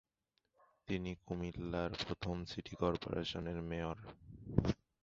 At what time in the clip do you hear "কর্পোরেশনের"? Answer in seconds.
2.75-3.57